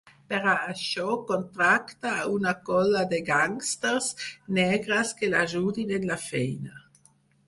[0.31, 4.07] Per a això contracta a una colla de gàngsters
[4.59, 6.73] negres que l'ajudin en la feina.